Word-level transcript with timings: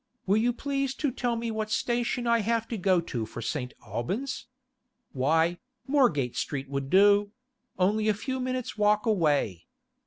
'Will 0.25 0.37
you 0.37 0.51
please 0.51 0.95
to 0.95 1.11
tell 1.11 1.35
me 1.35 1.51
what 1.51 1.69
station 1.69 2.25
I 2.25 2.39
have 2.39 2.67
to 2.69 2.75
go 2.79 2.99
to 3.01 3.23
for 3.27 3.39
St. 3.39 3.71
Albans?' 3.85 4.47
Why, 5.11 5.59
Moorgate 5.85 6.35
Street 6.35 6.67
would 6.69 6.89
do; 6.89 7.33
only 7.77 8.09
a 8.09 8.15
few 8.15 8.39
minutes' 8.39 8.75
walk 8.75 9.05
away. 9.05 9.67